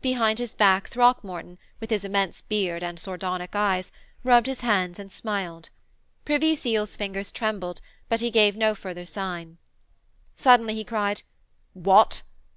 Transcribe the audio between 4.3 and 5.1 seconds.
his hands and